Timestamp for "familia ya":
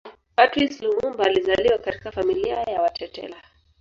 2.11-2.81